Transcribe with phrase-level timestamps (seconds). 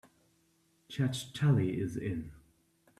[0.89, 2.31] Judge Tully is in.